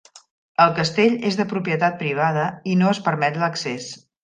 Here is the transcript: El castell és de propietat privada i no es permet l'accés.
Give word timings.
El 0.63 0.71
castell 0.79 1.17
és 1.33 1.37
de 1.41 1.45
propietat 1.51 2.01
privada 2.01 2.49
i 2.73 2.81
no 2.83 2.91
es 2.95 3.05
permet 3.11 3.41
l'accés. 3.45 3.95